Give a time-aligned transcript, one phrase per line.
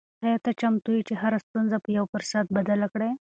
[0.25, 3.09] آیا ته چمتو یې چې هره ستونزه په یو فرصت بدله کړې؟